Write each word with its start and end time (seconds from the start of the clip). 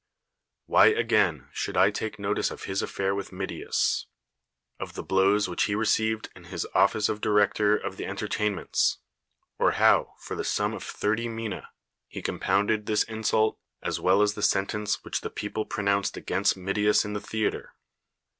Why, 0.65 0.87
again, 0.87 1.47
should 1.53 1.77
I 1.77 1.91
take 1.91 2.17
notice 2.17 2.49
of 2.49 2.63
his 2.63 2.81
ai'fair 2.81 3.15
with 3.15 3.29
]\[idias; 3.29 4.07
of 4.79 4.95
the 4.95 5.03
blows 5.03 5.47
which 5.47 5.65
he 5.65 5.75
received 5.75 6.31
in 6.35 6.45
his 6.45 6.65
office 6.73 7.07
of 7.07 7.21
director 7.21 7.77
of 7.77 7.97
the 7.97 8.05
200 8.05 8.07
^SCHINES 8.07 8.09
entertainments; 8.09 8.97
or 9.59 9.71
how, 9.73 10.15
for 10.17 10.33
the 10.33 10.43
sum 10.43 10.73
of 10.73 10.81
thirty 10.83 11.27
niinas 11.27 11.67
he 12.07 12.23
compounded 12.23 12.87
this 12.87 13.03
insult, 13.03 13.59
as 13.83 13.99
well 13.99 14.23
as 14.23 14.33
the 14.33 14.41
sentence 14.41 15.03
which 15.03 15.21
the 15.21 15.29
people 15.29 15.65
pronounced 15.67 16.17
against 16.17 16.57
Midias 16.57 17.05
in 17.05 17.13
the 17.13 17.21
theater? 17.21 17.75